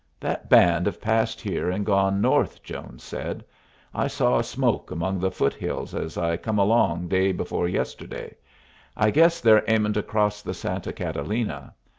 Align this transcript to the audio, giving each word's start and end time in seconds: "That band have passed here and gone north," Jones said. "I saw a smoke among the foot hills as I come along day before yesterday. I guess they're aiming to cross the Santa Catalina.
"That 0.19 0.49
band 0.49 0.87
have 0.87 0.99
passed 0.99 1.39
here 1.39 1.69
and 1.69 1.85
gone 1.85 2.21
north," 2.21 2.63
Jones 2.63 3.03
said. 3.03 3.45
"I 3.93 4.07
saw 4.07 4.39
a 4.39 4.43
smoke 4.43 4.89
among 4.89 5.19
the 5.19 5.29
foot 5.29 5.53
hills 5.53 5.93
as 5.93 6.17
I 6.17 6.37
come 6.37 6.57
along 6.57 7.07
day 7.07 7.31
before 7.31 7.67
yesterday. 7.67 8.33
I 8.97 9.11
guess 9.11 9.41
they're 9.41 9.63
aiming 9.67 9.93
to 9.93 10.01
cross 10.01 10.41
the 10.41 10.55
Santa 10.55 10.91
Catalina. 10.91 11.75